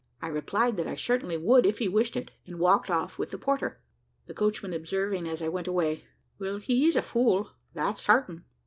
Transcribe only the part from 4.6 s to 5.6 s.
observing as I